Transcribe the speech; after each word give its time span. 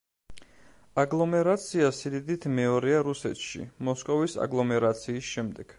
აგლომერაცია 1.03 1.91
სიდიდით 1.97 2.49
მეორეა 2.59 3.05
რუსეთში, 3.09 3.65
მოსკოვის 3.91 4.39
აგლომერაციის 4.49 5.35
შემდეგ. 5.37 5.67